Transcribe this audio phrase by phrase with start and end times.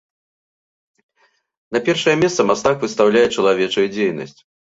[1.75, 4.37] На першае месца мастак выстаўляе чалавечую дзейнасць.